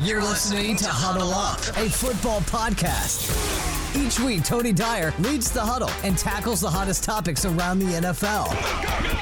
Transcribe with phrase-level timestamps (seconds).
[0.00, 3.30] You're listening to Huddle Up, a football podcast.
[3.96, 8.48] Each week, Tony Dyer leads the huddle and tackles the hottest topics around the NFL.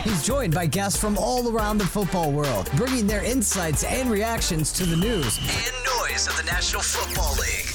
[0.02, 4.72] He's joined by guests from all around the football world, bringing their insights and reactions
[4.72, 7.66] to the news and noise of the National Football League.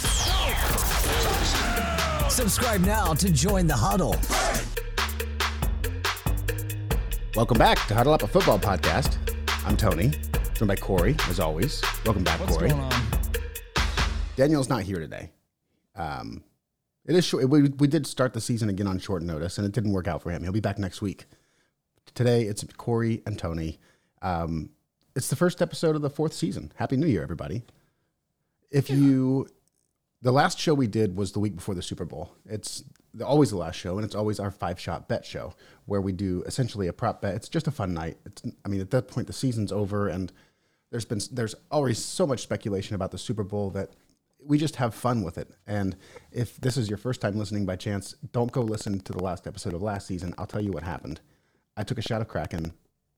[2.31, 4.15] Subscribe now to join the huddle.
[7.35, 9.17] Welcome back to Huddle Up, a football podcast.
[9.65, 10.13] I'm Tony,
[10.57, 11.81] joined by Corey, as always.
[12.05, 12.69] Welcome back, What's Corey.
[12.69, 13.03] going on?
[14.35, 15.29] Daniel's not here today.
[15.95, 16.43] Um,
[17.05, 17.47] it is short.
[17.49, 20.21] We, we did start the season again on short notice, and it didn't work out
[20.23, 20.43] for him.
[20.43, 21.25] He'll be back next week.
[22.15, 23.79] Today, it's Corey and Tony.
[24.21, 24.71] Um,
[25.15, 26.71] it's the first episode of the fourth season.
[26.75, 27.63] Happy New Year, everybody.
[28.71, 29.47] If you,
[30.21, 32.31] the last show we did was the week before the Super Bowl.
[32.45, 32.83] It's
[33.13, 35.53] the- always the last show, and it's always our five shot bet show
[35.85, 37.35] where we do essentially a prop bet.
[37.35, 38.17] It's just a fun night.
[38.25, 40.31] It's, I mean, at that point, the season's over, and
[40.91, 43.91] there's been there's always so much speculation about the Super Bowl that
[44.43, 45.49] we just have fun with it.
[45.65, 45.95] And
[46.31, 49.47] if this is your first time listening by chance, don't go listen to the last
[49.47, 50.33] episode of last season.
[50.37, 51.19] I'll tell you what happened.
[51.75, 52.73] I took a shot of Kraken.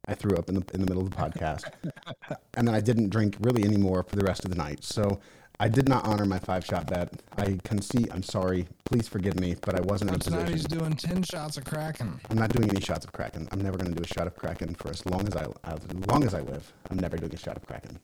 [0.07, 1.65] I threw up in the in the middle of the podcast,
[2.55, 4.83] and then I didn't drink really anymore for the rest of the night.
[4.83, 5.19] So
[5.61, 7.11] I did not honor my five shot bet.
[7.37, 8.09] I concede.
[8.11, 8.65] I'm sorry.
[8.85, 12.19] Please forgive me, but I wasn't in a Tonight he's doing 10 shots of Kraken.
[12.29, 13.49] I'm not doing any shots of Kraken.
[13.51, 15.79] I'm never going to do a shot of Kraken for as long as I as
[16.07, 16.71] long as I live.
[16.89, 17.99] I'm never doing a shot of Kraken.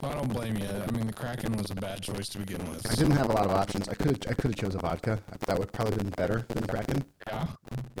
[0.00, 0.66] Well, I don't blame you.
[0.66, 2.88] I mean, the Kraken was a bad choice to begin with.
[2.90, 3.88] I didn't have a lot of options.
[3.88, 5.18] I could I could have chose a vodka.
[5.46, 7.04] That would probably been better than the Kraken.
[7.26, 7.46] Yeah.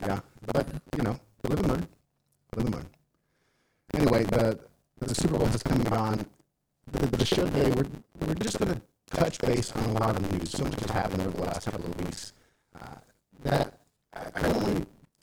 [0.06, 1.88] Yeah, but you know, live and learn.
[2.54, 2.86] Live and learn.
[3.94, 4.60] Anyway, the
[5.00, 6.26] the Super Bowl is come and gone.
[6.92, 7.86] The, the show today, we're
[8.26, 10.50] we're just going to touch base on a lot of news.
[10.50, 12.32] So much has happened over the last couple of weeks
[12.80, 12.96] uh,
[13.42, 13.80] that
[14.12, 14.76] I, don't want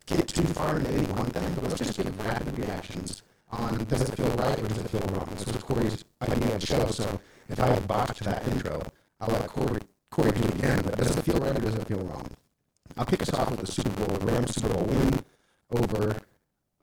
[0.08, 3.84] to get too far into any one thing, but let's just give rapid reactions on
[3.86, 5.30] does it feel right or does it feel wrong.
[5.36, 8.82] This was Corey's idea of the show, so if I have botched that intro,
[9.20, 10.82] I'll let Corey Corey do it again.
[10.84, 12.30] But does it feel right or does it feel wrong?
[12.98, 15.20] I'll kick us off with the Super Bowl, Rams Super Bowl win
[15.72, 16.18] over.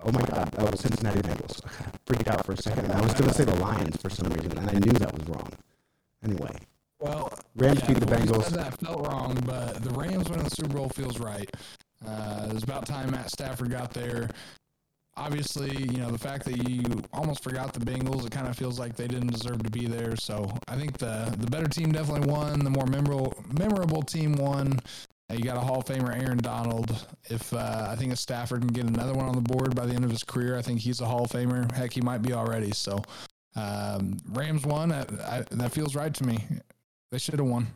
[0.00, 1.60] Oh my God, that was Cincinnati Bengals.
[1.86, 2.84] I freaked out for a second.
[2.84, 5.12] and I was going to say the Lions for some reason, and I knew that
[5.12, 5.50] was wrong.
[6.24, 6.56] Anyway,
[7.00, 8.48] Well, Rams yeah, beat the Bengals.
[8.48, 11.48] That felt wrong, but the Rams winning the Super Bowl feels right.
[12.06, 14.28] Uh, it was about time Matt Stafford got there.
[15.16, 18.24] Obviously, you know the fact that you almost forgot the Bengals.
[18.24, 20.14] It kind of feels like they didn't deserve to be there.
[20.14, 22.60] So I think the the better team definitely won.
[22.60, 24.78] The more memorable memorable team won.
[25.30, 27.06] You got a Hall of Famer, Aaron Donald.
[27.24, 29.92] If uh, I think if Stafford can get another one on the board by the
[29.94, 31.70] end of his career, I think he's a Hall of Famer.
[31.72, 32.72] Heck, he might be already.
[32.72, 33.02] So
[33.54, 34.90] um, Rams won.
[34.90, 36.38] I, I, that feels right to me.
[37.10, 37.66] They should have won.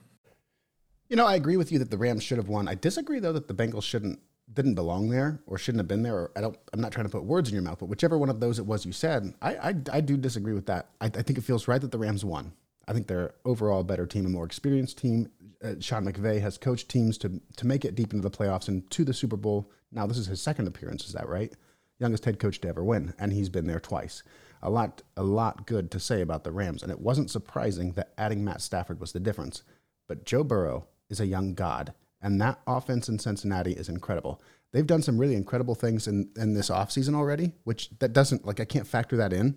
[1.11, 2.69] you know, I agree with you that the Rams should have won.
[2.69, 4.19] I disagree though that the Bengals shouldn't
[4.53, 6.15] didn't belong there or shouldn't have been there.
[6.15, 6.57] Or I don't.
[6.73, 8.65] I'm not trying to put words in your mouth, but whichever one of those it
[8.67, 10.89] was you said, I I, I do disagree with that.
[11.03, 12.53] I, I think it feels right that the Rams won.
[12.93, 15.31] I think they're overall a better team, a more experienced team.
[15.65, 18.89] Uh, Sean McVay has coached teams to to make it deep into the playoffs and
[18.91, 19.71] to the Super Bowl.
[19.91, 21.07] Now this is his second appearance.
[21.07, 21.51] Is that right?
[21.99, 24.23] Youngest head coach to ever win, and he's been there twice.
[24.63, 28.13] A lot, a lot good to say about the Rams, and it wasn't surprising that
[28.19, 29.63] adding Matt Stafford was the difference.
[30.07, 34.43] But Joe Burrow is a young god, and that offense in Cincinnati is incredible.
[34.73, 38.61] They've done some really incredible things in, in this offseason already, which that doesn't like
[38.61, 39.57] I can't factor that in.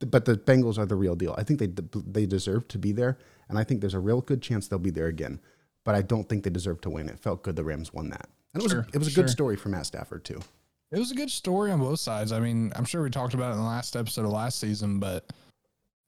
[0.00, 1.34] But the Bengals are the real deal.
[1.36, 1.68] I think they
[2.06, 3.18] they deserve to be there,
[3.48, 5.40] and I think there's a real good chance they'll be there again.
[5.84, 7.08] But I don't think they deserve to win.
[7.08, 9.24] It felt good the Rams won that, and it was Sure, it was a sure.
[9.24, 10.40] good story for Matt Stafford too.
[10.92, 12.32] It was a good story on both sides.
[12.32, 14.98] I mean, I'm sure we talked about it in the last episode of last season,
[14.98, 15.24] but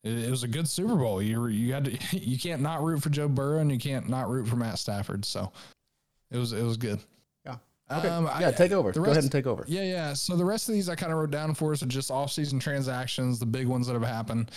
[0.02, 1.22] it, it was a good Super Bowl.
[1.22, 4.28] You you had to you can't not root for Joe Burrow and you can't not
[4.28, 5.24] root for Matt Stafford.
[5.24, 5.52] So
[6.30, 6.98] it was it was good.
[7.92, 7.98] Yeah.
[7.98, 8.08] Okay.
[8.08, 8.48] Um, yeah.
[8.48, 8.92] I- take over.
[8.92, 9.64] the Go ahead and take over.
[9.66, 10.12] Yeah, yeah.
[10.14, 12.58] So the rest of these I kind of wrote down for us are just off-season
[12.58, 14.50] transactions, the big ones that have happened.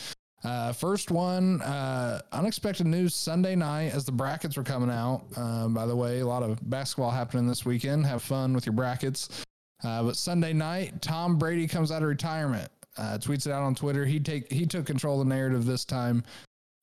[0.44, 5.24] Uh, first one, uh, unexpected news Sunday night as the brackets were coming out.
[5.36, 8.06] Uh, by the way, a lot of basketball happening this weekend.
[8.06, 9.44] Have fun with your brackets.
[9.84, 12.70] Uh, but Sunday night, Tom Brady comes out of retirement.
[12.98, 14.06] Uh, tweets it out on Twitter.
[14.06, 16.24] He take he took control of the narrative this time.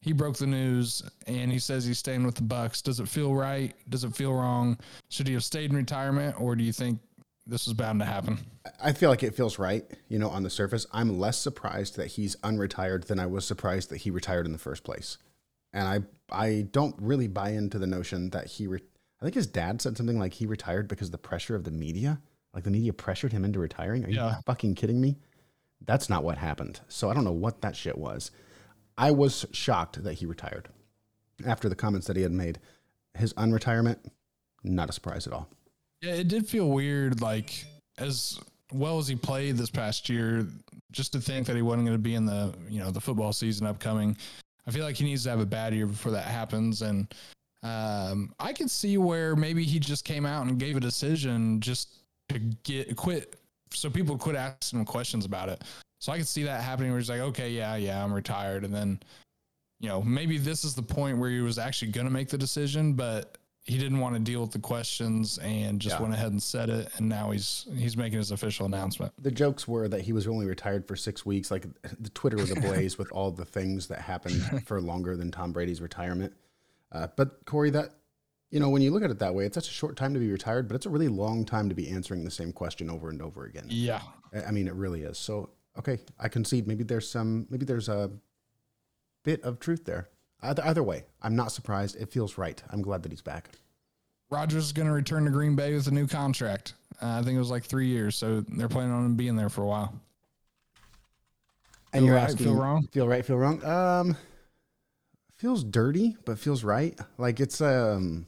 [0.03, 2.83] He broke the news and he says he's staying with the Bucs.
[2.83, 3.73] Does it feel right?
[3.89, 4.77] Does it feel wrong?
[5.09, 6.99] Should he have stayed in retirement, or do you think
[7.47, 8.39] this was bound to happen?
[8.83, 10.87] I feel like it feels right, you know, on the surface.
[10.93, 14.59] I'm less surprised that he's unretired than I was surprised that he retired in the
[14.59, 15.19] first place.
[15.73, 16.01] And I
[16.47, 18.83] I don't really buy into the notion that he re-
[19.21, 21.71] I think his dad said something like he retired because of the pressure of the
[21.71, 22.21] media.
[22.53, 24.05] Like the media pressured him into retiring.
[24.05, 24.41] Are you Yeah.
[24.47, 25.17] fucking kidding me?
[25.87, 26.81] That's not what happened.
[26.89, 28.31] So I don't know what that shit was.
[28.99, 30.69] I was shocked that he retired
[31.47, 32.59] after the comments that he had made.
[33.15, 33.99] His unretirement,
[34.65, 35.49] not a surprise at all.
[36.01, 37.21] Yeah, it did feel weird.
[37.21, 37.65] Like
[37.99, 38.39] as
[38.73, 40.47] well as he played this past year,
[40.91, 43.33] just to think that he wasn't going to be in the you know the football
[43.33, 44.17] season upcoming,
[44.67, 46.83] I feel like he needs to have a bad year before that happens.
[46.83, 47.13] And
[47.63, 51.89] um, I can see where maybe he just came out and gave a decision just
[52.29, 53.37] to get quit,
[53.73, 55.63] so people quit asking him questions about it.
[56.03, 58.75] So I could see that happening where he's like, okay, yeah, yeah, I'm retired, and
[58.75, 58.99] then
[59.79, 62.37] you know maybe this is the point where he was actually going to make the
[62.37, 66.03] decision, but he didn't want to deal with the questions and just Yeah.
[66.03, 69.69] went ahead and said it and now he's he's making his official announcement The jokes
[69.69, 71.53] were that he was only retired for six weeks.
[71.53, 71.67] Like
[72.01, 75.81] the Twitter was ablaze with all the things that happened for longer than Tom Brady's
[75.81, 76.33] retirement.
[76.91, 77.91] Uh, but Corey, that
[78.51, 80.19] you know, when you look at it that way, it's such a short time to
[80.19, 83.09] be retired, but it's a really long time to be answering the same question over
[83.09, 83.67] and over again.
[83.69, 84.01] yeah
[84.35, 85.17] I I mean, it really is.
[85.19, 86.67] So, okay, I concede.
[86.67, 88.11] Maybe there's some, maybe there's a
[89.25, 90.09] bit of truth there.
[90.43, 91.97] Either, either way, I'm not surprised.
[91.97, 92.63] It feels right.
[92.71, 93.51] I'm glad that he's back.
[94.31, 96.75] Rodgers is going to return to Green Bay with a new contract.
[97.01, 99.51] Uh, I think it was like three years, so they're planning on him being there
[99.51, 99.93] for a while.
[101.93, 102.89] And Feel you're right, asking, feel wrong?
[102.93, 103.63] Feel right, feel wrong.
[103.65, 104.17] Um,
[105.37, 106.99] feels dirty, but feels right.
[107.19, 108.27] Like it's um,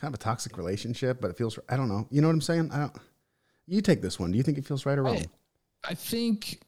[0.00, 1.58] kind of a toxic relationship, but it feels.
[1.68, 2.06] I don't know.
[2.10, 2.70] You know what I'm saying?
[2.72, 2.96] I don't.
[3.66, 4.30] You take this one.
[4.30, 5.24] Do you think it feels right or wrong?
[5.84, 6.60] I think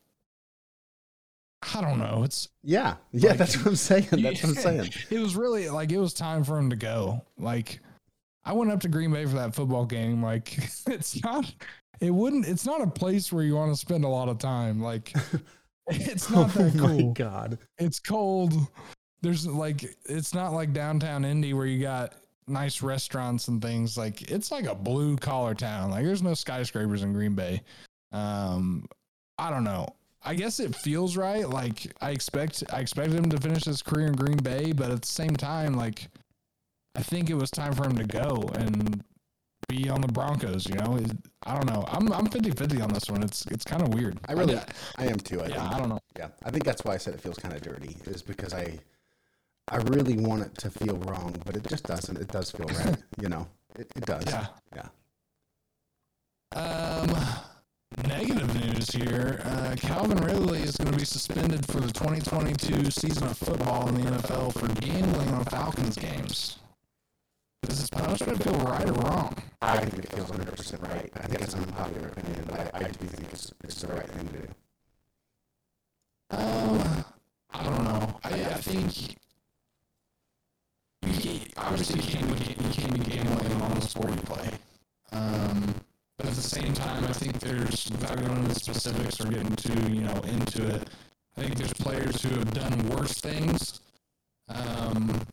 [1.74, 2.22] I don't know.
[2.24, 3.30] It's yeah, yeah.
[3.30, 4.08] Like- that's what I'm saying.
[4.12, 4.90] That's what I'm saying.
[5.10, 7.24] it was really like it was time for him to go.
[7.38, 7.80] Like
[8.44, 10.22] I went up to Green Bay for that football game.
[10.22, 11.52] Like it's not
[12.00, 14.80] it wouldn't it's not a place where you want to spend a lot of time.
[14.80, 15.12] Like
[15.88, 17.12] it's not that oh my cool.
[17.12, 17.58] god.
[17.78, 18.54] It's cold.
[19.20, 22.14] There's like it's not like downtown Indy where you got
[22.46, 23.98] nice restaurants and things.
[23.98, 25.90] Like it's like a blue collar town.
[25.90, 27.60] Like there's no skyscrapers in Green Bay.
[28.12, 28.86] Um
[29.40, 29.86] I don't know.
[30.22, 31.48] I guess it feels right.
[31.48, 35.00] Like I expect I expected him to finish his career in Green Bay, but at
[35.00, 36.08] the same time, like
[36.94, 39.02] I think it was time for him to go and
[39.68, 40.98] be on the Broncos, you know?
[41.44, 41.84] I don't know.
[41.88, 43.22] I'm I'm 50-50 on this one.
[43.22, 44.18] It's it's kind of weird.
[44.28, 44.64] I really, yeah,
[44.98, 45.40] I am too.
[45.40, 45.74] I yeah, think.
[45.74, 46.00] I don't know.
[46.18, 47.96] Yeah, I think that's why I said it feels kind of dirty.
[48.04, 48.78] Is because I,
[49.68, 52.18] I really want it to feel wrong, but it just doesn't.
[52.18, 52.96] It does feel right.
[53.22, 53.46] you know,
[53.78, 54.24] it, it does.
[54.26, 54.46] Yeah.
[54.76, 54.88] Yeah.
[56.52, 57.16] Um,
[58.06, 59.40] negative news here.
[59.44, 63.96] Uh, Calvin Ridley is going to be suspended for the 2022 season of football in
[63.96, 66.58] the NFL for gambling on Falcons games.
[67.62, 69.36] Does this punishment feel right or wrong?
[69.60, 71.10] I think it feels 100 percent right.
[71.14, 74.08] I think it's an unpopular opinion, but I, I do think it's it's the right
[74.08, 74.48] thing to do.
[76.30, 77.04] Um,
[77.52, 78.20] I don't know.
[78.24, 79.16] I, I think you
[81.56, 84.50] obviously you can't, be, you can't be gambling on the sport you play.
[85.12, 85.74] Um,
[86.20, 89.56] but at the same time, I think there's without going into the specifics or getting
[89.56, 90.88] too you know into it.
[91.38, 93.80] I think there's players who have done worse things,
[94.48, 95.26] um,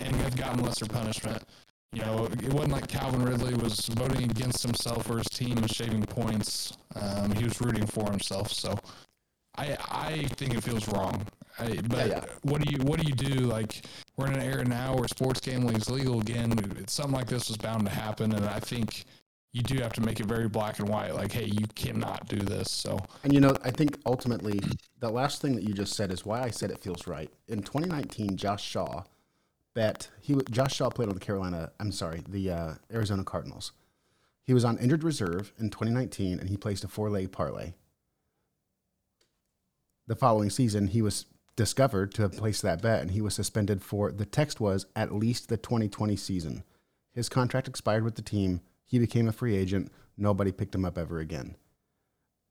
[0.00, 1.44] and have gotten lesser punishment.
[1.92, 5.70] You know, it wasn't like Calvin Ridley was voting against himself or his team and
[5.70, 6.76] shaving points.
[6.96, 8.50] Um, he was rooting for himself.
[8.50, 8.76] So,
[9.56, 11.24] I I think it feels wrong.
[11.56, 12.24] I, but yeah.
[12.42, 13.46] what do you what do you do?
[13.46, 13.84] Like
[14.16, 16.58] we're in an era now where sports gambling is legal again.
[16.80, 19.04] It's something like this was bound to happen, and I think
[19.52, 21.14] you do have to make it very black and white.
[21.14, 22.70] Like, hey, you cannot do this.
[22.70, 24.60] So And you know, I think ultimately,
[25.00, 27.30] the last thing that you just said is why I said it feels right.
[27.48, 29.04] In 2019, Josh Shaw
[29.74, 31.72] bet he Josh Shaw played on the Carolina.
[31.80, 33.72] I'm sorry, the uh, Arizona Cardinals.
[34.44, 37.74] He was on injured reserve in 2019, and he placed a four leg parlay.
[40.06, 43.82] The following season, he was discovered to have placed that bet, and he was suspended
[43.82, 46.64] for the text was at least the 2020 season.
[47.12, 48.60] His contract expired with the team.
[48.90, 49.92] He became a free agent.
[50.18, 51.54] Nobody picked him up ever again.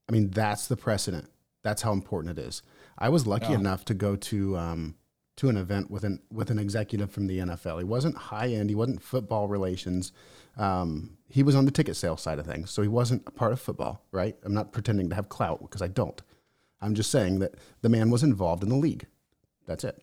[0.08, 1.30] I mean, that's the precedent.
[1.64, 2.62] That's how important it is.
[2.98, 3.60] I was lucky Yeah.
[3.60, 4.96] enough to go to um,
[5.36, 7.78] to an event with an with an executive from the NFL.
[7.80, 8.70] He wasn't high end.
[8.70, 10.14] He wasn't football relations.
[10.56, 13.52] Um, he was on the ticket sales side of things, so he wasn't a part
[13.52, 14.06] of football.
[14.14, 14.38] Right?
[14.44, 16.22] I'm not pretending to have clout because I don't.
[16.80, 19.06] I'm just saying that the man was involved in the league.
[19.68, 20.02] That's it.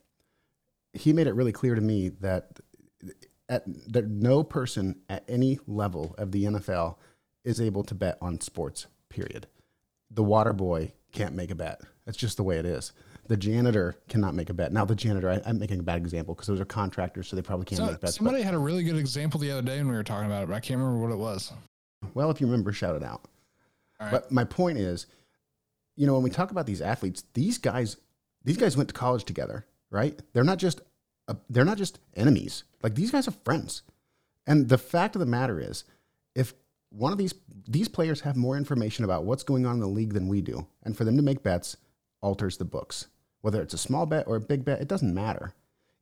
[0.93, 2.61] He made it really clear to me that
[3.49, 6.97] at that no person at any level of the NFL
[7.45, 8.87] is able to bet on sports.
[9.09, 9.47] Period.
[10.11, 11.81] The water boy can't make a bet.
[12.05, 12.93] That's just the way it is.
[13.29, 14.73] The janitor cannot make a bet.
[14.73, 17.43] Now, the janitor, I, I'm making a bad example because those are contractors, so they
[17.43, 18.17] probably can't So, make bets.
[18.17, 20.49] somebody had a really good example the other day when we were talking about it,
[20.49, 21.53] but I can't remember what it was.
[22.15, 23.23] Well, if you remember, shout it out.
[24.01, 24.13] Right.
[24.13, 25.07] But my point is,
[25.97, 27.97] you know, when we talk about these athletes, these guys,
[28.45, 30.17] these guys went to college together, right?
[30.33, 30.83] They're not just,
[31.27, 32.63] uh, they're not just enemies.
[32.87, 33.83] Like these guys are friends.
[34.47, 35.83] And the fact of the matter is,
[36.37, 36.55] if
[36.91, 37.35] one of these
[37.67, 40.69] these players have more information about what's going on in the league than we do,
[40.85, 41.77] and for them to make bets
[42.21, 43.09] alters the books.
[43.41, 45.53] Whether it's a small bet or a big bet, it doesn't matter.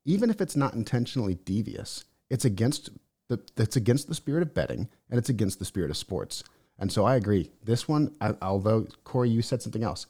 [0.05, 2.91] Even if it's not intentionally devious, it's against
[3.29, 6.45] the it's against the spirit of betting and it's against the spirit of sports.
[6.79, 7.51] And so I agree.
[7.63, 10.07] This one, I, although Corey, you said something else.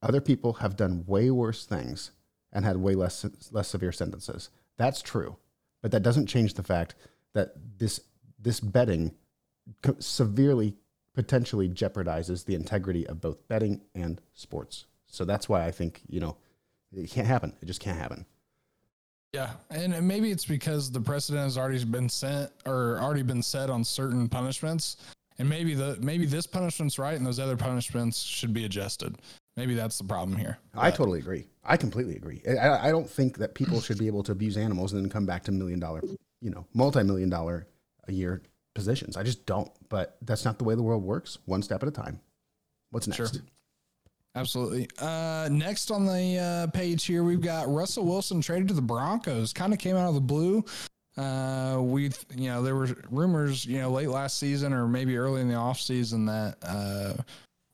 [0.00, 2.12] Other people have done way worse things
[2.52, 4.50] and had way less less severe sentences.
[4.76, 5.38] That's true,
[5.86, 6.96] but that doesn't change the fact
[7.32, 8.00] that this
[8.40, 9.14] this betting
[10.00, 10.74] severely
[11.14, 14.86] potentially jeopardizes the integrity of both betting and sports.
[15.06, 16.38] So that's why I think you know
[16.92, 17.52] it can't happen.
[17.62, 18.26] It just can't happen.
[19.32, 23.70] Yeah, and maybe it's because the precedent has already been set or already been set
[23.70, 24.96] on certain punishments,
[25.38, 29.18] and maybe the maybe this punishment's right and those other punishments should be adjusted.
[29.56, 30.58] Maybe that's the problem here.
[30.74, 31.46] I totally agree.
[31.64, 32.42] I completely agree.
[32.46, 35.24] I, I don't think that people should be able to abuse animals and then come
[35.24, 36.02] back to million dollar,
[36.42, 37.66] you know, multi million dollar
[38.06, 38.42] a year
[38.74, 39.16] positions.
[39.16, 39.70] I just don't.
[39.88, 41.38] But that's not the way the world works.
[41.46, 42.20] One step at a time.
[42.90, 43.16] What's next?
[43.16, 43.42] Sure.
[44.34, 44.86] Absolutely.
[44.98, 49.54] Uh, next on the uh, page here, we've got Russell Wilson traded to the Broncos.
[49.54, 50.62] Kind of came out of the blue.
[51.16, 55.40] Uh, we, you know, there were rumors, you know, late last season or maybe early
[55.40, 57.14] in the off season that uh,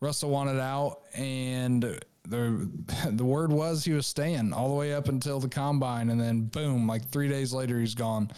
[0.03, 2.69] Russell wanted out, and the
[3.11, 6.43] the word was he was staying all the way up until the combine, and then
[6.43, 8.31] boom, like three days later, he's gone.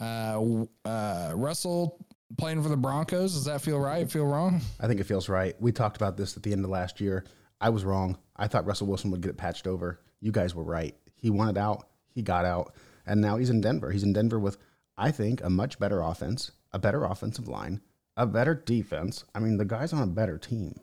[0.00, 2.06] Uh, uh, Russell
[2.38, 3.34] playing for the Broncos.
[3.34, 4.10] Does that feel right?
[4.10, 4.62] Feel wrong?
[4.80, 5.54] I think it feels right.
[5.60, 7.24] We talked about this at the end of last year.
[7.60, 8.16] I was wrong.
[8.36, 10.00] I thought Russell Wilson would get it patched over.
[10.22, 10.96] You guys were right.
[11.16, 11.88] He wanted out.
[12.14, 12.74] He got out.
[13.04, 13.90] And now he's in Denver.
[13.90, 14.56] He's in Denver with,
[14.96, 17.82] I think, a much better offense, a better offensive line,
[18.16, 19.24] a better defense.
[19.34, 20.80] I mean, the guy's on a better team.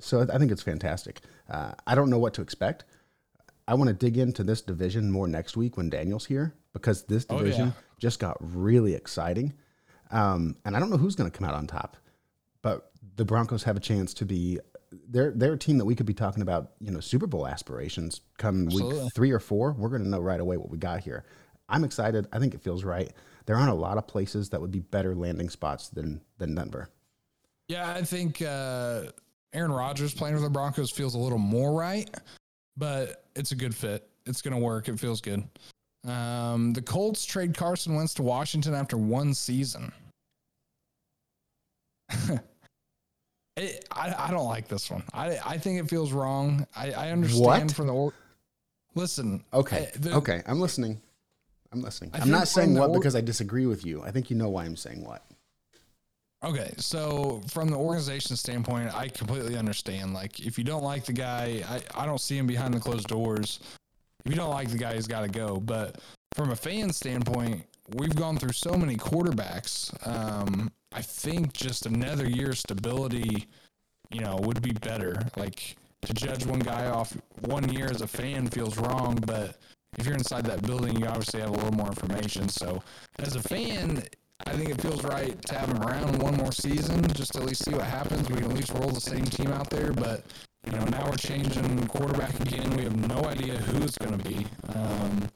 [0.00, 1.20] So I think it's fantastic.
[1.48, 2.84] Uh, I don't know what to expect.
[3.68, 7.24] I want to dig into this division more next week when Daniel's here because this
[7.24, 7.98] division oh, yeah.
[7.98, 9.52] just got really exciting.
[10.10, 11.96] Um, and I don't know who's going to come out on top,
[12.62, 14.58] but the Broncos have a chance to be
[15.08, 18.22] they're they're a team that we could be talking about, you know, Super Bowl aspirations
[18.38, 19.04] come Absolutely.
[19.04, 19.72] week three or four.
[19.72, 21.24] We're going to know right away what we got here.
[21.68, 22.26] I'm excited.
[22.32, 23.12] I think it feels right.
[23.46, 26.90] There aren't a lot of places that would be better landing spots than than Denver.
[27.68, 29.02] Yeah, I think uh,
[29.52, 32.08] Aaron Rodgers playing for the Broncos feels a little more right,
[32.76, 34.08] but it's a good fit.
[34.26, 34.88] It's going to work.
[34.88, 35.42] It feels good.
[36.06, 39.92] Um, the Colts trade Carson Wentz to Washington after one season.
[43.56, 45.02] It, I, I don't like this one.
[45.12, 46.66] I, I think it feels wrong.
[46.74, 47.72] I, I understand what?
[47.72, 48.14] from the or-
[48.94, 49.44] listen.
[49.52, 49.90] Okay.
[49.94, 50.42] I, the, okay.
[50.46, 51.00] I'm listening.
[51.72, 52.10] I'm listening.
[52.14, 54.02] I am not saying what or- because I disagree with you.
[54.02, 55.24] I think you know why I'm saying what.
[56.42, 60.14] Okay, so from the organization standpoint, I completely understand.
[60.14, 63.08] Like, if you don't like the guy, I, I don't see him behind the closed
[63.08, 63.60] doors.
[64.24, 65.58] If you don't like the guy, he's got to go.
[65.58, 66.00] But
[66.34, 69.94] from a fan standpoint, we've gone through so many quarterbacks.
[70.06, 73.46] Um, I think just another year stability,
[74.10, 75.22] you know, would be better.
[75.36, 79.58] Like to judge one guy off one year as a fan feels wrong, but
[79.98, 82.48] if you're inside that building, you obviously have a little more information.
[82.48, 82.82] So
[83.18, 84.02] as a fan,
[84.46, 87.46] I think it feels right to have him around one more season, just to at
[87.46, 88.28] least see what happens.
[88.28, 90.24] We can at least roll the same team out there, but
[90.64, 92.76] you know now we're changing quarterback again.
[92.76, 94.46] We have no idea who it's going to be.
[94.74, 95.28] Um,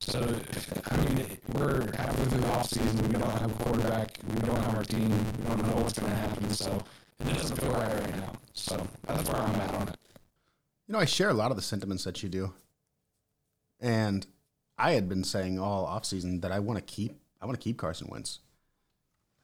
[0.00, 3.08] so, I mean, we're halfway through the offseason.
[3.08, 4.18] We don't have a quarterback.
[4.32, 5.10] We don't have our team.
[5.10, 6.50] We don't know what's going to happen.
[6.50, 6.82] So,
[7.20, 8.32] it doesn't feel right right now.
[8.54, 9.96] So, that's where I'm at on it.
[10.86, 12.54] You know, I share a lot of the sentiments that you do.
[13.80, 14.26] And
[14.78, 17.78] I had been saying all offseason that I want to keep I want to keep
[17.78, 18.40] Carson Wentz.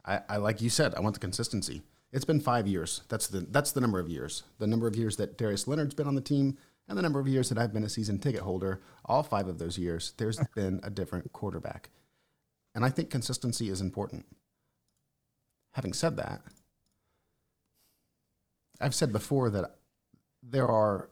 [0.05, 1.83] I, I like you said, I want the consistency.
[2.13, 3.03] It's been five years.
[3.09, 4.45] That's the that's the number of years.
[4.59, 6.59] The number of years that Darius Leonard's been on the team,
[6.89, 9.59] and the number of years that I've been a season ticket holder, all five of
[9.59, 11.91] those years, there's been a different quarterback.
[12.75, 14.27] And I think consistency is important.
[15.73, 16.41] Having said that,
[18.81, 19.77] I've said before that
[20.43, 21.09] there are,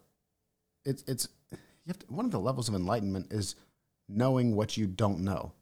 [0.84, 1.58] it's, it's, you
[1.88, 3.54] have to, one of the levels of enlightenment is
[4.08, 5.52] knowing what you don't know.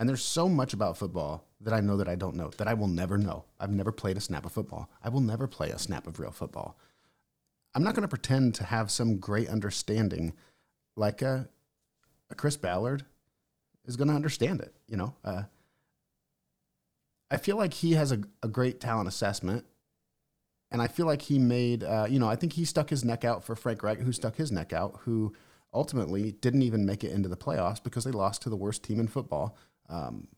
[0.00, 2.72] And there's so much about football that I know that I don't know, that I
[2.72, 3.44] will never know.
[3.60, 4.90] I've never played a snap of football.
[5.04, 6.78] I will never play a snap of real football.
[7.74, 10.32] I'm not going to pretend to have some great understanding
[10.96, 11.50] like a,
[12.30, 13.04] a Chris Ballard
[13.84, 14.74] is going to understand it.
[14.88, 15.42] You know, uh,
[17.30, 19.66] I feel like he has a, a great talent assessment.
[20.70, 23.26] And I feel like he made, uh, you know, I think he stuck his neck
[23.26, 25.34] out for Frank Reich, who stuck his neck out, who
[25.74, 28.98] ultimately didn't even make it into the playoffs because they lost to the worst team
[28.98, 29.58] in football.
[29.90, 30.28] Um,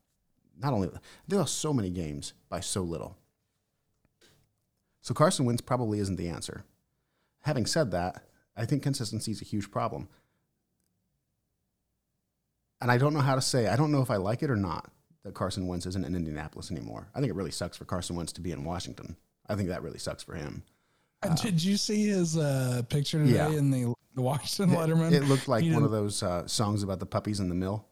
[0.59, 0.91] not only
[1.29, 3.17] they lost so many games by so little.
[5.01, 6.65] So Carson Wentz probably isn't the answer.
[7.41, 8.25] Having said that,
[8.57, 10.09] I think consistency is a huge problem.
[12.81, 14.57] And I don't know how to say, I don't know if I like it or
[14.57, 14.91] not
[15.25, 17.09] that Carson Wentz isn't in Indianapolis anymore.
[17.15, 19.17] I think it really sucks for Carson Wentz to be in Washington.
[19.49, 20.63] I think that really sucks for him.
[21.23, 23.49] Uh, Did you see his uh, picture today yeah.
[23.49, 25.13] in the, the Washington Letterman?
[25.13, 27.87] It looked like one of those uh, songs about the puppies in the mill.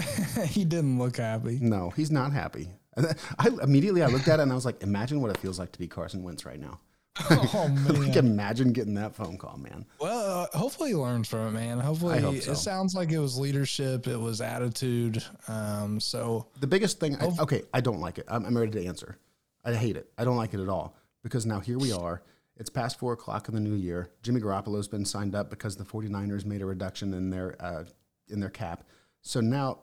[0.46, 1.58] he didn't look happy.
[1.60, 2.70] No, he's not happy.
[3.38, 5.72] I immediately I looked at it and I was like, imagine what it feels like
[5.72, 6.80] to be Carson Wentz right now.
[7.30, 8.02] Oh man.
[8.02, 9.86] like imagine getting that phone call, man.
[9.98, 11.78] Well, uh, hopefully he learns from it, man.
[11.78, 12.52] Hopefully, hope so.
[12.52, 15.24] it sounds like it was leadership, it was attitude.
[15.48, 18.26] Um, so The biggest thing, I, okay, I don't like it.
[18.28, 19.16] I'm, I'm ready to answer.
[19.64, 20.10] I hate it.
[20.18, 22.22] I don't like it at all because now here we are.
[22.58, 24.10] It's past four o'clock in the new year.
[24.22, 27.84] Jimmy Garoppolo's been signed up because the 49ers made a reduction in their uh,
[28.28, 28.84] in their cap.
[29.26, 29.80] So now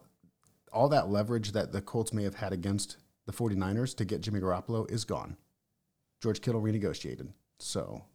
[0.72, 2.96] all that leverage that the Colts may have had against
[3.26, 5.36] the 49ers to get Jimmy Garoppolo is gone.
[6.22, 7.28] George Kittle renegotiated.
[7.60, 8.06] So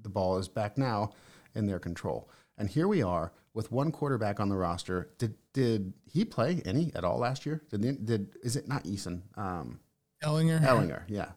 [0.00, 1.10] the ball is back now
[1.54, 2.30] in their control.
[2.56, 5.10] And here we are with one quarterback on the roster.
[5.18, 7.62] Did did he play any at all last year?
[7.70, 9.20] Did did is it not Eason?
[9.36, 9.80] Um,
[10.24, 11.32] Ehlinger, Ehlinger, yeah.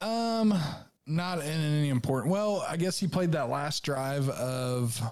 [0.00, 0.54] um,
[1.06, 2.32] not in any important.
[2.32, 5.02] Well, I guess he played that last drive of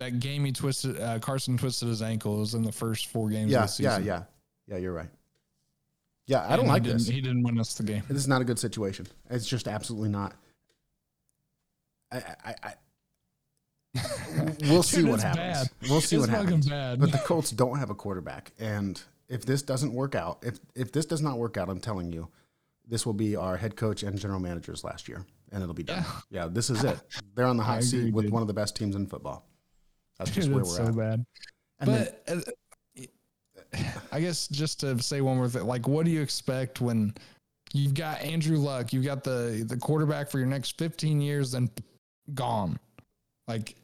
[0.00, 0.44] that game.
[0.44, 2.36] He twisted uh, Carson twisted his ankle.
[2.36, 3.52] It was in the first four games.
[3.52, 4.04] Yeah, of the yeah, season.
[4.04, 4.22] yeah.
[4.66, 5.08] Yeah, you're right.
[6.26, 7.06] Yeah, I don't And like he this.
[7.08, 8.02] He didn't win us the game.
[8.08, 9.06] This is not a good situation.
[9.30, 10.34] It's just absolutely not.
[12.12, 12.74] I, I, I
[14.62, 15.36] we'll see Dude, what happens.
[15.38, 15.68] bad.
[15.88, 16.68] We'll see It's what happens.
[16.68, 17.00] bad.
[17.00, 20.92] But the Colts don't have a quarterback, and if this doesn't work out, if if
[20.92, 22.28] this does not work out, I'm telling you,
[22.86, 26.04] this will be our head coach and general managers last year, and it'll be done.
[26.30, 26.98] Yeah, this is it.
[27.34, 29.44] They're on the hot seat with one of the best teams in football.
[30.20, 30.96] That's just Dude, where it's we're so at.
[30.96, 31.24] bad.
[31.80, 33.04] And then- but uh,
[34.12, 37.14] I guess just to say one more thing, like, what do you expect when
[37.72, 41.70] you've got Andrew Luck, you've got the the quarterback for your next 15 years, then
[42.34, 42.78] gone?
[43.48, 43.76] Like,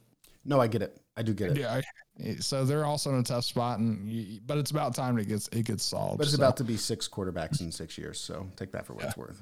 [0.45, 0.97] no, I get it.
[1.15, 1.57] I do get it.
[1.57, 1.73] yeah.
[2.19, 5.27] I- So they're also in a tough spot, and you, but it's about time it
[5.27, 6.17] gets it gets solved.
[6.17, 6.41] But it's so.
[6.41, 9.41] about to be six quarterbacks in six years, so take that for what it's worth.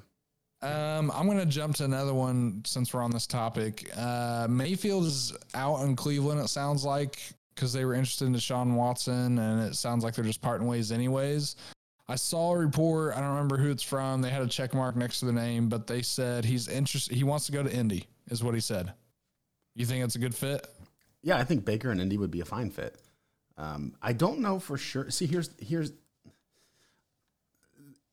[0.65, 3.91] Um, I'm going to jump to another one since we're on this topic.
[3.95, 7.19] Uh, Mayfield is out in Cleveland, it sounds like,
[7.53, 10.91] because they were interested in Deshaun Watson, and it sounds like they're just parting ways,
[10.91, 11.55] anyways.
[12.07, 13.15] I saw a report.
[13.15, 14.22] I don't remember who it's from.
[14.22, 17.15] They had a check mark next to the name, but they said he's interested.
[17.15, 18.91] He wants to go to Indy, is what he said.
[19.75, 20.67] You think it's a good fit?
[21.22, 23.00] Yeah, I think Baker and Indy would be a fine fit.
[23.57, 25.12] Um, I don't know for sure.
[25.12, 25.91] See, here's here's.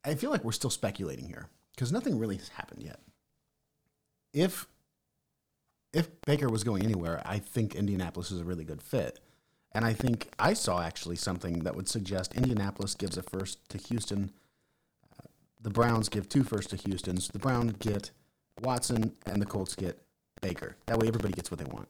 [0.04, 3.00] I feel like we're still speculating here because nothing really has happened yet.
[4.32, 4.66] If
[5.92, 9.20] if Baker was going anywhere, I think Indianapolis is a really good fit,
[9.72, 13.78] and I think I saw actually something that would suggest Indianapolis gives a first to
[13.78, 14.32] Houston.
[15.20, 15.26] Uh,
[15.60, 17.18] the Browns give two first to Houston.
[17.18, 18.10] So the Browns get
[18.62, 20.02] Watson, and the Colts get
[20.40, 20.76] Baker.
[20.86, 21.88] That way, everybody gets what they want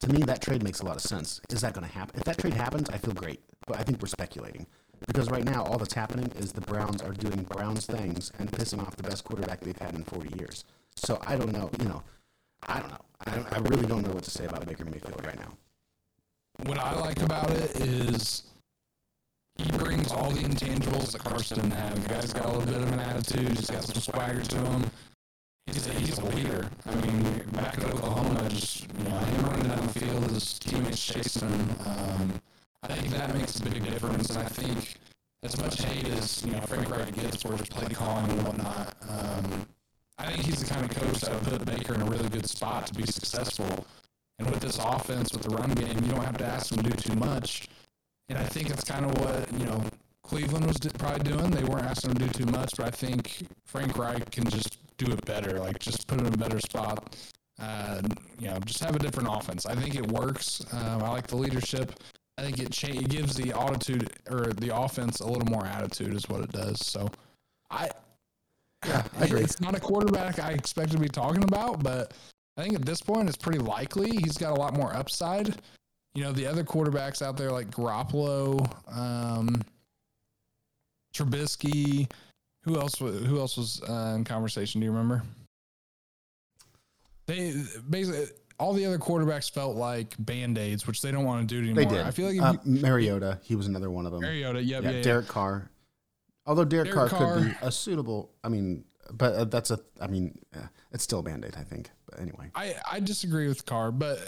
[0.00, 1.40] to me, that trade makes a lot of sense.
[1.50, 2.18] Is that going to happen?
[2.18, 3.40] If that trade happens, I feel great.
[3.66, 4.66] But I think we're speculating
[5.06, 8.80] because right now, all that's happening is the Browns are doing Browns things and pissing
[8.80, 10.64] off the best quarterback they've had in 40 years.
[10.96, 11.70] So I don't know.
[11.78, 12.02] You know,
[12.66, 13.00] I don't know.
[13.26, 15.52] I, don't, I really don't know what to say about Baker Mayfield right now.
[16.64, 18.44] What I like about it is
[19.56, 22.02] he brings all the intangibles that Carson didn't have.
[22.02, 23.48] The guy's got a little bit of an attitude.
[23.50, 24.90] He's got some swagger to him.
[25.66, 26.70] He's a, he's a leader.
[26.86, 31.04] I mean, back at Oklahoma, just you know, him running down the field, his teammates
[31.04, 31.76] chasing him.
[31.84, 32.42] Um,
[32.88, 34.30] I think that makes a big difference.
[34.30, 34.96] And I think
[35.42, 38.94] as much hate as you know Frank Reich gets for his play calling and whatnot,
[39.08, 39.66] um,
[40.18, 42.48] I think he's the kind of coach that would put Baker in a really good
[42.48, 43.86] spot to be successful.
[44.38, 46.90] And with this offense, with the run game, you don't have to ask him to
[46.90, 47.68] do too much.
[48.28, 49.82] And I think it's kind of what, you know,
[50.22, 51.50] Cleveland was probably doing.
[51.50, 54.78] They weren't asking him to do too much, but I think Frank Reich can just
[54.98, 57.16] do it better, like just put him in a better spot.
[57.58, 58.02] Uh,
[58.38, 59.64] you know, just have a different offense.
[59.64, 60.62] I think it works.
[60.72, 61.92] Um, I like the leadership.
[62.38, 66.12] I think it, cha- it gives the attitude or the offense a little more attitude,
[66.14, 66.84] is what it does.
[66.84, 67.10] So,
[67.70, 67.90] I
[68.86, 69.40] Yeah, I agree.
[69.40, 72.12] it's not a quarterback I expect to be talking about, but
[72.56, 75.56] I think at this point it's pretty likely he's got a lot more upside.
[76.14, 79.62] You know, the other quarterbacks out there like Garoppolo, um,
[81.14, 82.10] Trubisky,
[82.64, 82.98] who else?
[82.98, 84.80] Who else was uh, in conversation?
[84.80, 85.22] Do you remember?
[87.26, 87.54] They
[87.88, 88.26] basically
[88.58, 91.84] all the other quarterbacks felt like band aids, which they don't want to do anymore.
[91.84, 92.06] They did.
[92.06, 94.22] I feel like uh, you, Mariota, he was another one of them.
[94.22, 95.02] Mariota, yep, yeah, yeah, yeah.
[95.02, 95.70] Derek Carr.
[96.46, 100.06] Although Derek, Derek Carr, could be a suitable, I mean, but uh, that's a, I
[100.06, 101.90] mean, uh, it's still a band aid, I think.
[102.08, 104.18] But anyway, I, I disagree with Carr, but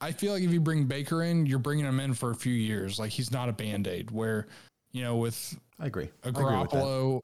[0.00, 2.52] I feel like if you bring Baker in, you're bringing him in for a few
[2.52, 2.98] years.
[2.98, 4.10] Like he's not a band aid.
[4.10, 4.46] Where
[4.92, 6.10] you know with I agree.
[6.22, 6.82] a I agree with that.
[6.82, 7.20] Garoppolo,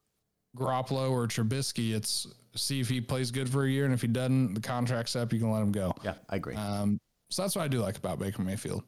[0.57, 4.07] Garoppolo or Trubisky, it's see if he plays good for a year, and if he
[4.07, 5.33] doesn't, the contract's up.
[5.33, 5.93] You can let him go.
[6.03, 6.55] Yeah, I agree.
[6.55, 8.83] Um, so that's what I do like about Baker Mayfield.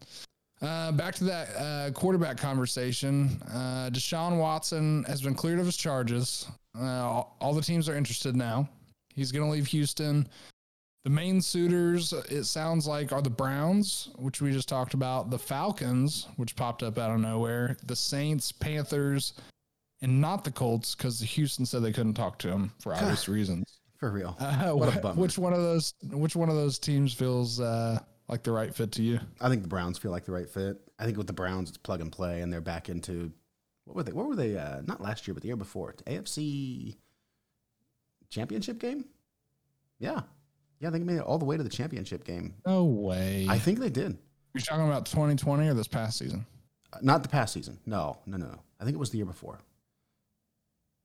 [0.61, 3.41] Uh, back to that uh, quarterback conversation.
[3.49, 6.47] Uh, Deshaun Watson has been cleared of his charges.
[6.79, 8.69] Uh, all, all the teams are interested now.
[9.13, 10.27] He's going to leave Houston.
[11.03, 15.37] The main suitors, it sounds like, are the Browns, which we just talked about, the
[15.37, 19.33] Falcons, which popped up out of nowhere, the Saints, Panthers,
[20.05, 23.79] and not the Colts because Houston said they couldn't talk to him for obvious reasons.
[23.97, 24.35] For real.
[24.39, 25.93] Uh, What wh- which one of those?
[26.11, 29.19] Which one of those teams feels uh, like the right fit to you?
[29.41, 30.77] I think the Browns feel like the right fit.
[30.99, 33.31] I think with the Browns, it's plug and play, and they're back into
[33.85, 34.11] what were they?
[34.11, 34.57] What were they?
[34.57, 35.93] Uh, not last year, but the year before.
[36.07, 36.95] AFC
[38.29, 39.05] championship game.
[39.99, 40.21] Yeah,
[40.79, 40.89] yeah.
[40.89, 42.53] They made it all the way to the championship game.
[42.65, 43.47] No way.
[43.49, 44.17] I think they did.
[44.53, 46.45] You're talking about 2020 or this past season?
[46.93, 47.77] Uh, Not the past season.
[47.85, 48.59] No, no, no, no.
[48.79, 49.59] I think it was the year before.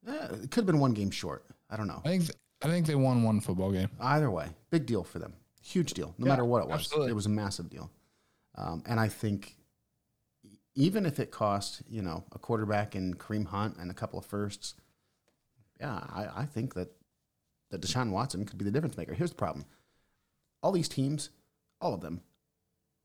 [0.06, 1.44] Yeah, it could have been one game short.
[1.68, 2.00] I don't know.
[2.04, 2.30] I think
[2.62, 3.88] I think they won one football game.
[4.00, 5.34] Either way, big deal for them.
[5.62, 6.80] Huge deal, no Yeah, matter what it was.
[6.80, 7.10] absolutely.
[7.10, 7.90] It was a massive deal.
[8.56, 9.56] Um, and I think
[10.74, 14.24] even if it cost, you know, a quarterback and Kareem Hunt and a couple of
[14.24, 14.74] firsts,
[15.80, 16.88] yeah, I, I think that,
[17.70, 19.14] that Deshaun Watson could be the difference maker.
[19.14, 19.64] Here's the problem.
[20.62, 21.30] All these teams,
[21.80, 22.22] all of them,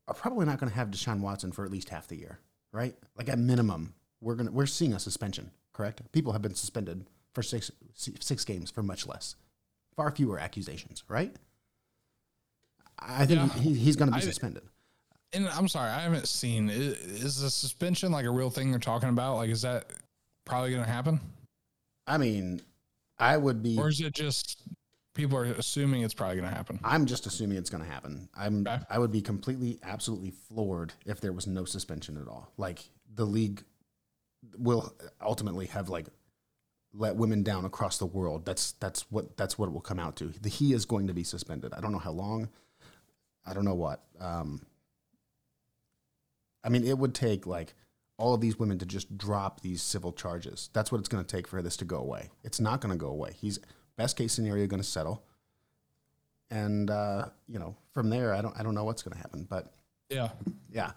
[0.08, 2.38] are probably not going to have Deshaun Watson for at least half the year,
[2.72, 2.94] right?
[3.16, 6.00] Like at minimum, we're gonna we're seeing a suspension, correct?
[6.12, 9.36] People have been suspended for six six games for much less
[9.94, 11.34] far fewer accusations, right?
[12.98, 13.60] I think Yeah.
[13.60, 14.62] he, he's going to be I- suspended.
[15.32, 16.70] And I'm sorry, I haven't seen.
[16.70, 19.36] Is, is the suspension like a real thing they're talking about?
[19.36, 19.90] Like, is that
[20.44, 21.20] probably going to happen,
[22.06, 22.62] I mean,
[23.18, 23.76] I would be.
[23.76, 24.62] or is it just
[25.14, 26.78] people are assuming it's probably going to happen?
[26.84, 28.28] I'm just assuming it's going to happen.
[28.36, 28.66] I'm.
[28.66, 28.78] Okay.
[28.88, 32.52] I would be completely, absolutely floored if there was no suspension at all.
[32.56, 32.84] Like
[33.14, 33.62] the league
[34.56, 36.06] will ultimately have like
[36.92, 38.44] let women down across the world.
[38.44, 40.26] That's that's what that's what it will come out to.
[40.40, 41.72] The, he is going to be suspended.
[41.74, 42.48] I don't know how long.
[43.44, 44.02] I don't know what.
[44.20, 44.66] Um,
[46.64, 47.74] I mean, it would take like
[48.18, 50.70] all of these women to just drop these civil charges.
[50.72, 52.30] That's what it's going to take for this to go away.
[52.42, 53.32] It's not going to go away.
[53.36, 53.60] He's
[53.96, 55.22] best case scenario going to settle,
[56.50, 59.46] and uh, you know from there, I don't I don't know what's going to happen,
[59.48, 59.72] but
[60.08, 60.30] Yeah,
[60.72, 60.92] yeah.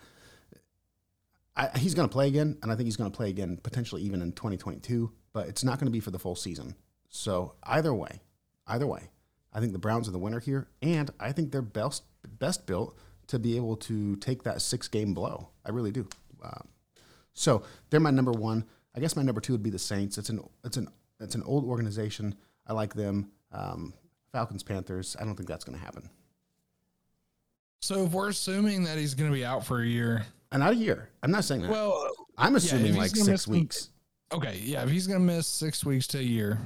[1.59, 4.01] I, he's going to play again, and I think he's going to play again potentially
[4.03, 6.73] even in 2022, but it's not going to be for the full season.
[7.09, 8.21] So either way,
[8.65, 9.09] either way,
[9.51, 12.03] I think the Browns are the winner here, and I think they're best
[12.37, 15.49] best built to be able to take that six game blow.
[15.65, 16.07] I really do.
[16.41, 16.67] Um,
[17.33, 18.63] so they're my number one.
[18.95, 20.17] I guess my number two would be the Saints.
[20.17, 20.87] It's an it's an
[21.19, 22.35] it's an old organization.
[22.67, 23.31] I like them.
[23.51, 23.93] Um,
[24.31, 25.17] Falcons Panthers.
[25.19, 26.09] I don't think that's going to happen.
[27.81, 30.25] So if we're assuming that he's going to be out for a year,
[30.57, 31.09] not a year.
[31.21, 31.69] I'm not saying that.
[31.71, 33.89] well, I'm assuming he's like six miss some- weeks.
[34.33, 36.59] okay, yeah, if he's going to miss six weeks to a year,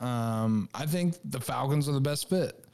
[0.00, 2.64] um, I think the Falcons are the best fit.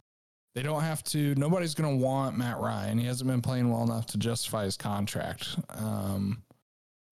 [0.55, 1.35] They don't have to.
[1.35, 2.97] Nobody's going to want Matt Ryan.
[2.97, 5.49] He hasn't been playing well enough to justify his contract.
[5.71, 6.43] Um,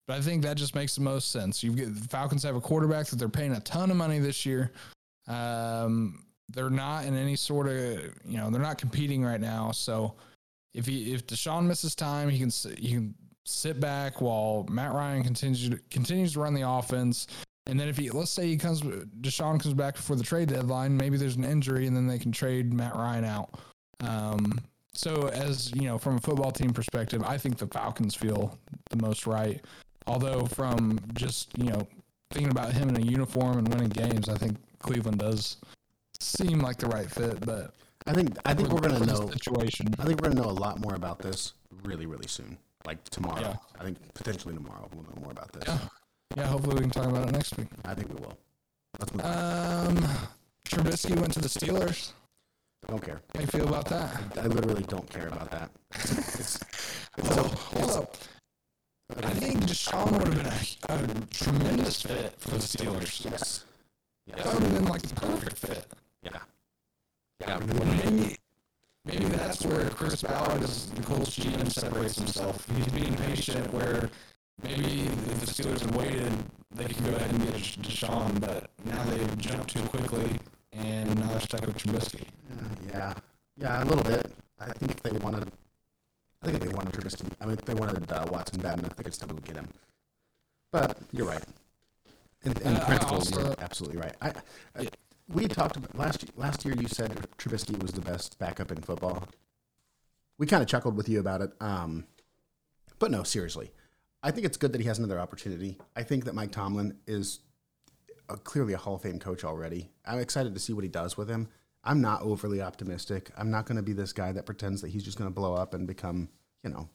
[0.07, 1.61] but I think that just makes the most sense.
[1.63, 4.45] You get the Falcons have a quarterback that they're paying a ton of money this
[4.45, 4.71] year.
[5.27, 9.71] Um, they're not in any sort of you know they're not competing right now.
[9.71, 10.13] So
[10.73, 15.23] if he if Deshaun misses time, he can he can sit back while Matt Ryan
[15.23, 17.27] continues to, continues to run the offense.
[17.65, 20.97] And then if he let's say he comes Deshaun comes back before the trade deadline,
[20.97, 23.59] maybe there's an injury, and then they can trade Matt Ryan out.
[24.01, 24.59] Um,
[24.93, 28.57] so as you know, from a football team perspective, I think the Falcons feel
[28.89, 29.63] the most right.
[30.07, 31.87] Although from just you know
[32.31, 35.57] thinking about him in a uniform and winning games, I think Cleveland does
[36.19, 37.45] seem like the right fit.
[37.45, 37.73] But
[38.05, 39.29] I think I think for- we're gonna know.
[39.29, 39.87] situation.
[39.99, 41.53] I think we're gonna know a lot more about this
[41.83, 42.57] really, really soon.
[42.85, 43.39] Like tomorrow.
[43.41, 43.55] Yeah.
[43.79, 45.63] I think potentially tomorrow we'll know more about this.
[45.67, 45.79] Yeah,
[46.35, 46.47] yeah.
[46.47, 47.67] Hopefully we can talk about it next week.
[47.85, 48.37] I think we will.
[48.99, 49.97] Let's move on.
[49.97, 49.97] Um,
[50.67, 52.11] Trubisky went to the Steelers.
[52.87, 53.21] Don't care.
[53.33, 54.21] How you feel about that?
[54.37, 55.69] I literally don't care about that.
[55.93, 56.59] It's,
[57.23, 58.17] Oh, hold up.
[59.23, 60.35] I think Deshaun would have
[60.89, 63.23] been a, a tremendous fit for the Steelers.
[63.23, 63.63] yes.
[64.27, 65.85] That would have been like the perfect fit.
[66.23, 66.39] Yeah.
[67.39, 67.59] Yeah.
[67.59, 68.35] Maybe,
[69.05, 72.65] maybe that's where Chris Ballard, as the Colts GM, separates himself.
[72.75, 74.09] He's being patient where
[74.61, 76.31] maybe if the Steelers had waited,
[76.75, 80.39] they could go ahead and get Deshaun, but now they've jumped too quickly,
[80.71, 82.23] and now they're stuck with Trubisky.
[82.89, 83.13] Yeah.
[83.57, 84.31] Yeah, a little bit.
[84.59, 85.51] I think if they wanted,
[86.41, 88.95] I think if they wanted Trubisky, I mean, if they wanted uh, Watson bad enough,
[88.95, 89.67] they could still go get him.
[90.71, 91.43] But you're right.
[92.45, 94.15] In, in Uh, principle, also- you're absolutely right.
[94.21, 94.33] I,
[94.77, 94.87] I,
[95.27, 96.75] we talked about last last year.
[96.75, 99.27] You said Trubisky was the best backup in football.
[100.37, 102.05] We kind of chuckled with you about it, um,
[102.99, 103.71] but no, seriously,
[104.23, 105.77] I think it's good that he has another opportunity.
[105.95, 107.39] I think that Mike Tomlin is
[108.29, 109.89] a, clearly a Hall of Fame coach already.
[110.05, 111.47] I'm excited to see what he does with him.
[111.83, 113.29] I'm not overly optimistic.
[113.37, 115.53] I'm not going to be this guy that pretends that he's just going to blow
[115.53, 116.29] up and become,
[116.63, 116.87] you know,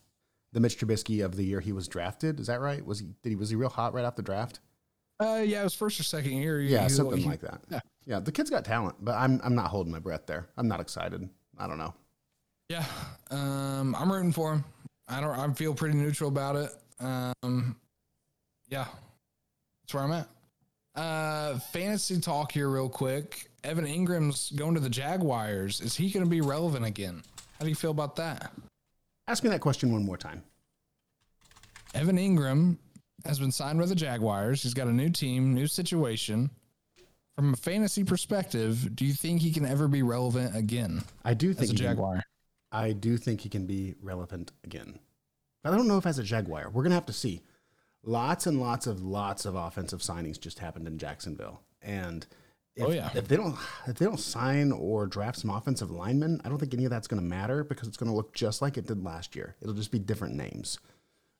[0.52, 2.40] the Mitch Trubisky of the year he was drafted.
[2.40, 2.84] Is that right?
[2.84, 3.06] Was he?
[3.22, 3.36] Did he?
[3.36, 4.60] Was he real hot right off the draft?
[5.20, 6.60] Uh, yeah, it was first or second year.
[6.60, 7.60] Yeah, he- something he- like that.
[7.70, 7.80] yeah.
[8.08, 8.20] Yeah.
[8.20, 10.48] The kid's got talent, but I'm I'm not holding my breath there.
[10.56, 11.28] I'm not excited.
[11.58, 11.94] I don't know.
[12.70, 12.84] Yeah,
[13.30, 14.64] um, I'm rooting for him.
[15.08, 15.38] I don't.
[15.38, 16.70] I feel pretty neutral about it.
[17.00, 17.76] Um,
[18.68, 18.86] yeah,
[19.82, 20.28] that's where I'm at.
[20.94, 23.50] Uh, fantasy talk here, real quick.
[23.62, 25.80] Evan Engram's going to the Jaguars.
[25.80, 27.22] Is he going to be relevant again?
[27.58, 28.52] How do you feel about that?
[29.28, 30.42] Ask me that question one more time.
[31.94, 32.78] Evan Engram
[33.24, 34.62] has been signed by the Jaguars.
[34.62, 36.50] He's got a new team, new situation.
[37.38, 41.50] From a fantasy perspective, do you think he can ever be relevant again I do
[41.50, 42.22] as think a he can-
[42.72, 44.98] I do think he can be relevant again.
[45.62, 46.68] But I don't know if as a Jaguar.
[46.70, 47.42] We're gonna have to see.
[48.02, 51.60] Lots and lots of lots of offensive signings just happened in Jacksonville.
[51.80, 52.26] And
[52.74, 53.10] if, Oh, yeah.
[53.14, 56.74] if they don't if they don't sign or draft some offensive linemen, I don't think
[56.74, 59.54] any of that's gonna matter because it's gonna look just like it did last year.
[59.60, 60.80] It'll just be different names.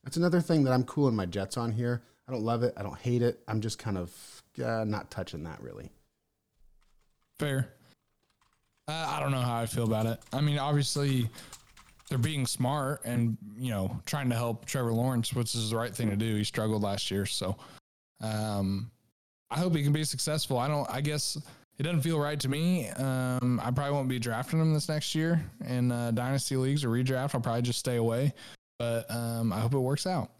[0.05, 2.03] That's another thing that I'm cooling my jets on here.
[2.25, 2.73] I don't love it.
[2.77, 3.43] I don't hate it.
[3.49, 5.91] I'm just kind of uh, not touching that really.
[7.39, 7.69] Fair.
[8.87, 10.19] Uh, I don't know how I feel about it.
[10.33, 11.29] I mean, obviously,
[12.09, 15.95] they're being smart and you know trying to help Trevor Lawrence, which is the right
[15.95, 16.35] thing to do.
[16.35, 17.55] He struggled last year, so
[18.21, 18.89] um,
[19.51, 20.57] I hope he can be successful.
[20.57, 20.89] I don't.
[20.89, 21.37] I guess
[21.77, 22.89] it doesn't feel right to me.
[22.89, 26.89] Um, I probably won't be drafting him this next year in uh, dynasty leagues or
[26.89, 27.35] redraft.
[27.35, 28.33] I'll probably just stay away.
[28.79, 30.31] But um, I hope it works out.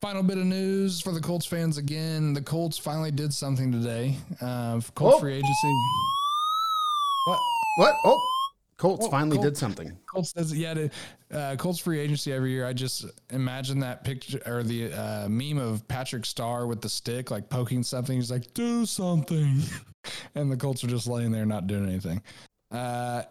[0.00, 2.32] Final bit of news for the Colts fans again.
[2.32, 4.16] The Colts finally did something today.
[4.40, 5.18] Uh, Colts Oh.
[5.18, 5.72] free agency.
[7.26, 7.40] What?
[7.78, 7.94] What?
[8.04, 8.20] Oh,
[8.76, 9.48] Colts Oh, finally Colts.
[9.50, 9.98] did something.
[10.06, 10.86] Colts does yeah.
[11.32, 12.64] Uh, Colts free agency every year.
[12.64, 17.32] I just imagine that picture or the uh, meme of Patrick Star with the stick,
[17.32, 18.14] like poking something.
[18.16, 19.62] He's like, "Do something,"
[20.36, 22.22] and the Colts are just laying there not doing anything.
[22.70, 23.24] Uh,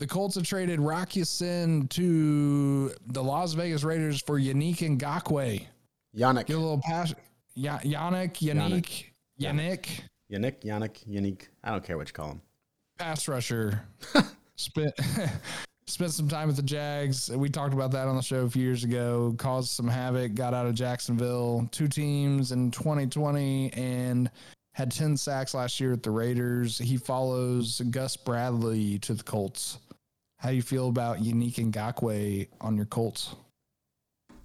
[0.00, 5.64] the Colts have traded Rock Ya-Sin to the Las Vegas Raiders for Yannick Ngakoue.
[6.16, 6.46] Yannick.
[6.46, 7.14] Get a little pass.
[7.54, 9.06] Ya- Yannick, Yannick,
[9.40, 10.00] Yannick,
[10.30, 11.42] Yannick, Yannick, Yannick.
[11.62, 12.40] I don't care what you call him.
[12.98, 13.80] pass rusher.
[14.56, 14.92] spent
[15.86, 17.30] spent some time with the Jags.
[17.30, 19.34] We talked about that on the show a few years ago.
[19.38, 20.34] Caused some havoc.
[20.34, 21.68] Got out of Jacksonville.
[21.70, 24.30] Two teams in 2020 and
[24.72, 26.78] had 10 sacks last year at the Raiders.
[26.78, 29.78] He follows Gus Bradley to the Colts.
[30.38, 33.36] How do you feel about Unique Ngakoue on your Colts?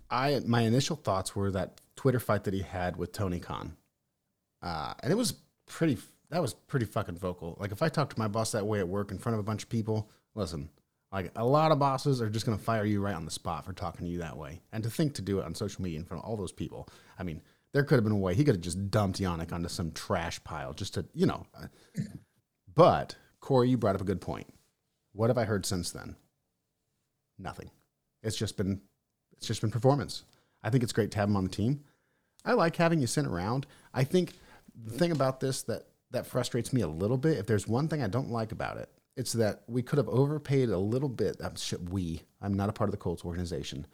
[0.09, 3.75] I my initial thoughts were that Twitter fight that he had with Tony Khan,
[4.61, 5.33] uh, and it was
[5.65, 5.97] pretty.
[6.29, 7.57] That was pretty fucking vocal.
[7.59, 9.43] Like if I talk to my boss that way at work in front of a
[9.43, 10.69] bunch of people, listen,
[11.11, 13.73] like a lot of bosses are just gonna fire you right on the spot for
[13.73, 16.05] talking to you that way, and to think to do it on social media in
[16.05, 16.87] front of all those people.
[17.17, 17.41] I mean,
[17.73, 20.43] there could have been a way he could have just dumped Yannick onto some trash
[20.43, 21.45] pile just to you know.
[22.73, 24.47] But Corey, you brought up a good point.
[25.13, 26.15] What have I heard since then?
[27.37, 27.71] Nothing.
[28.21, 28.81] It's just been
[29.39, 30.25] it's just been performance.
[30.61, 31.79] I think it's great to have him on the team.
[32.43, 33.65] I like having you sent around.
[33.93, 34.33] I think
[34.75, 38.03] the thing about this that that frustrates me a little bit, if there's one thing
[38.03, 41.39] I don't like about it, it's that we could have overpaid a little bit.
[41.89, 42.23] We.
[42.41, 43.87] I'm not a part of the Colts organization.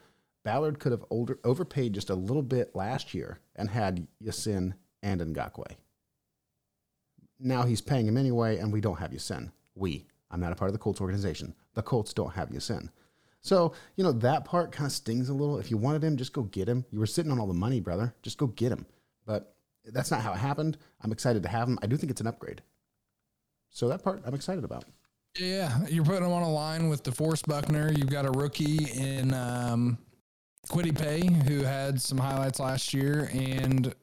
[0.43, 5.21] Ballard could have older, overpaid just a little bit last year and had Yasin and
[5.21, 5.75] Ngakoue.
[7.39, 9.51] Now he's paying him anyway, and we don't have Yasin.
[9.75, 10.07] We.
[10.31, 11.53] I'm not a part of the Colts organization.
[11.73, 12.89] The Colts don't have Yasin.
[13.45, 15.59] So, you know, that part kind of stings a little.
[15.59, 16.83] If you wanted him, just go get him.
[16.89, 18.15] You were sitting on all the money, brother.
[18.23, 18.87] Just go get him.
[19.23, 19.53] But
[19.85, 20.79] that's not how it happened.
[21.01, 21.77] I'm excited to have him.
[21.83, 22.63] I do think it's an upgrade.
[23.69, 24.85] So that part I'm excited about.
[25.37, 27.91] Yeah, you're putting him on a line with DeForest Buckner.
[27.91, 29.99] You've got a rookie in um,
[30.67, 33.93] Kwity Paye who had some highlights last year, and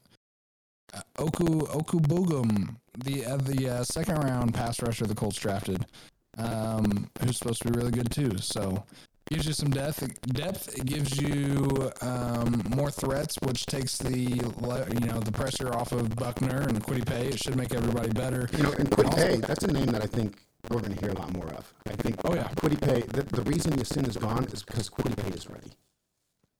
[0.94, 5.84] uh, Oku Okubogum, the uh, the uh, second round pass rusher the Colts drafted,
[6.38, 8.38] um, who's supposed to be really good too.
[8.38, 8.84] So
[9.32, 10.20] gives you some depth.
[10.32, 15.92] Depth it gives you um, more threats, which takes the you know the pressure off
[15.92, 17.28] of Buckner and Kwity Paye.
[17.28, 18.48] It should make everybody better.
[18.56, 20.36] You know, and Kwity Paye, that's a name that I think
[20.68, 21.72] we're going to hear a lot more of.
[21.86, 22.48] I think Oh, yeah.
[22.56, 25.72] Kwity Paye, the, the reason Yasin is gone is because Kwity Paye is ready.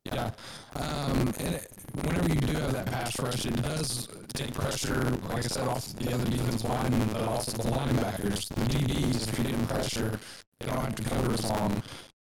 [0.05, 0.31] Yeah.
[0.75, 1.71] Um, and it,
[2.03, 5.95] whenever you do have that pass rush, it does take pressure, like I said, off
[5.95, 9.29] the other defense line, but also the linebackers, the DBs.
[9.29, 10.19] If you get in pressure,
[10.59, 11.83] they don't have to cover as long.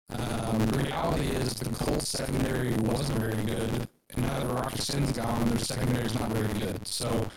[0.10, 5.12] Um, the reality is the Colts secondary wasn't very good, and now that Rock Ya-Sin's
[5.12, 6.88] gone, their secondary is not very good.
[6.88, 7.28] So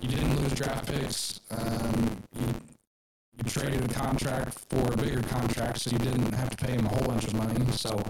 [0.00, 1.40] you didn't lose draft picks.
[1.50, 2.46] Um, you,
[3.38, 6.84] you traded a contract for a bigger contract, so you didn't have to pay him
[6.86, 7.64] a whole bunch of money.
[7.72, 8.02] So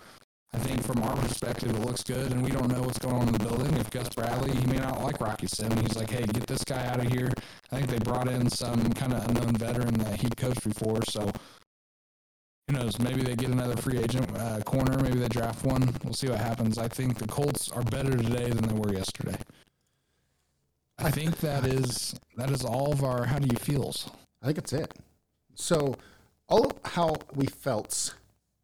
[0.53, 3.29] I think from our perspective, it looks good, and we don't know what's going on
[3.29, 3.77] in the building.
[3.77, 5.71] If Gus Bradley, he may not like Rock Ya-Sin.
[5.79, 7.33] He's like, hey, get this guy out of here.
[7.71, 11.31] I think they brought in some kind of unknown veteran that he coached before, so
[12.67, 12.99] who knows?
[12.99, 14.99] Maybe they get another free agent uh, corner.
[15.03, 15.95] Maybe they draft one.
[16.03, 16.79] We'll see what happens.
[16.79, 19.37] I think the Colts are better today than they were yesterday.
[20.99, 24.09] I think that is that is all of our how do you feels.
[24.43, 24.95] I think it's it.
[25.55, 25.97] So,
[26.49, 28.15] all of how we felt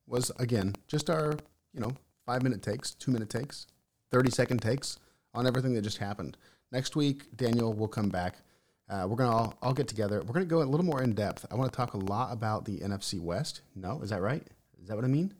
[0.06, 1.34] was again just our,
[1.72, 1.92] you know,
[2.26, 3.66] five minute takes, two minute takes,
[4.10, 4.98] thirty second takes
[5.34, 6.36] on everything that just happened.
[6.72, 8.36] next week, Daniel will come back.
[8.90, 10.20] Uh, we're gonna all, all get together.
[10.26, 11.46] We're gonna go a little more in depth.
[11.50, 13.60] I want to talk a lot about the NFC West.
[13.76, 14.44] No, is that right?
[14.82, 15.32] Is that what I mean?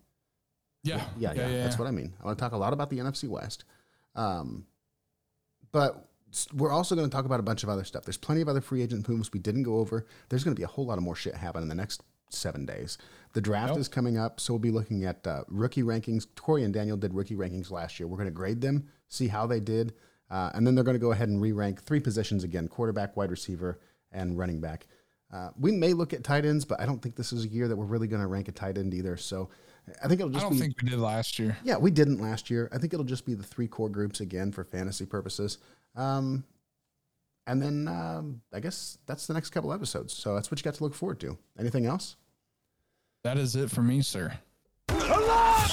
[0.84, 1.04] Yeah.
[1.18, 2.14] Yeah, yeah, that's what I mean.
[2.22, 3.64] I want to talk a lot about the NFC West.
[4.14, 4.66] Um,
[5.72, 6.08] but
[6.54, 8.04] we're also going to talk about a bunch of other stuff.
[8.04, 10.06] There's plenty of other free agent moves we didn't go over.
[10.28, 12.64] There's going to be a whole lot of more shit happen in the next seven
[12.64, 12.96] days.
[13.32, 13.78] The draft Yep.
[13.78, 16.26] is coming up, so we'll be looking at uh, rookie rankings.
[16.36, 18.06] Corey and Daniel did rookie rankings last year.
[18.06, 19.92] We're going to grade them, see how they did,
[20.31, 23.31] uh, and then they're going to go ahead and re-rank three positions again: quarterback, wide
[23.31, 23.81] receiver,
[24.12, 24.87] and running back.
[25.33, 27.69] Uh, we may look at tight ends, but I don't think this is a year
[27.69, 29.16] that we're really going to rank a tight end either.
[29.16, 29.49] So
[30.03, 30.45] I think it'll just.
[30.45, 31.57] I don't be think we did last year.
[31.62, 32.69] yeah, we didn't last year.
[32.73, 35.59] I think it'll just be the three core groups again for fantasy purposes.
[35.95, 36.45] Um,
[37.47, 40.12] and then um, I guess that's the next couple episodes.
[40.12, 41.37] So that's what you got to look forward to.
[41.59, 42.16] Anything else?
[43.25, 44.33] That is it for me, sir.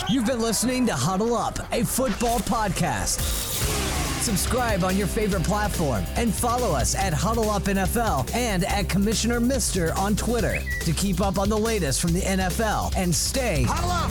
[0.10, 3.87] You've been listening to Huddle Up, a football podcast.
[4.28, 9.40] Subscribe on your favorite platform and follow us at Huddle Up NFL and at Commissioner
[9.40, 13.62] Mister on Twitter to keep up on the latest from the NFL and stay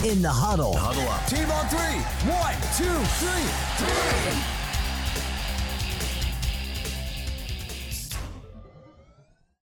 [0.03, 0.75] in the huddle.
[0.75, 1.23] Huddle up.
[1.27, 2.01] Team on three.
[2.33, 4.66] One, two, three.